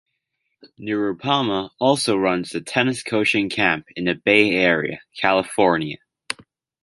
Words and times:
Nirupama 0.79 1.69
also 1.77 2.17
runs 2.17 2.55
a 2.55 2.61
tennis 2.61 3.03
coaching 3.03 3.49
camp 3.51 3.85
in 3.95 4.05
the 4.05 4.15
Bay 4.15 4.49
Area, 4.55 4.99
California. 5.15 5.99